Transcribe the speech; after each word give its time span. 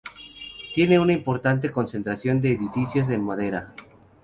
Tiene 0.73 0.97
una 0.99 1.13
importante 1.13 1.69
concentración 1.71 2.41
de 2.41 2.53
edificios 2.53 3.07
en 3.09 3.23
madera. 3.23 3.75